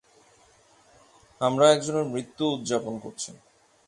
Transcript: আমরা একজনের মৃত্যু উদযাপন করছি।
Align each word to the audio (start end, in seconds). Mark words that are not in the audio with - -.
আমরা 1.41 1.65
একজনের 1.71 2.05
মৃত্যু 2.05 2.43
উদযাপন 2.53 2.93
করছি। 2.99 3.31